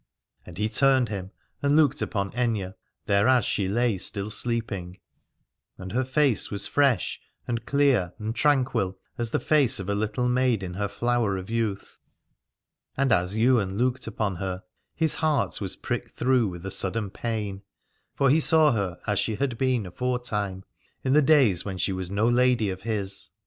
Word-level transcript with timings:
And 0.47 0.57
he 0.57 0.67
turned 0.67 1.09
him 1.09 1.29
and 1.61 1.75
looked 1.75 2.01
upon 2.01 2.31
Aithne, 2.31 2.73
thereas 3.05 3.45
she 3.45 3.67
lay 3.67 3.99
still 3.99 4.31
sleeping: 4.31 4.97
and 5.77 5.91
her 5.91 6.03
face 6.03 6.49
was 6.49 6.65
fresh 6.65 7.21
and 7.47 7.67
clear 7.67 8.11
and 8.17 8.33
tranquil 8.33 8.97
as 9.19 9.29
the 9.29 9.39
face 9.39 9.79
of 9.79 9.89
a 9.89 9.93
little 9.93 10.27
maid 10.27 10.63
in 10.63 10.73
her 10.73 10.87
flower 10.87 11.37
of 11.37 11.51
youth. 11.51 11.99
And 12.97 13.11
as 13.11 13.37
Ywain 13.37 13.77
looked 13.77 14.07
upon 14.07 14.37
her 14.37 14.63
his 14.95 15.13
heart 15.21 15.61
was 15.61 15.75
pricked 15.75 16.15
through 16.15 16.47
with 16.47 16.65
a 16.65 16.71
sudden 16.71 17.11
pain: 17.11 17.61
for 18.15 18.31
he 18.31 18.39
saw 18.39 18.71
her 18.71 18.99
as 19.05 19.19
she 19.19 19.35
had 19.35 19.51
279 19.51 19.51
Aladore 19.51 19.83
been 19.83 19.85
aforetime, 19.85 20.63
in 21.03 21.13
the 21.13 21.21
days 21.21 21.63
when 21.63 21.77
she 21.77 21.93
was 21.93 22.09
no 22.09 22.27
lady 22.27 22.71
of 22.71 22.81
his. 22.81 23.29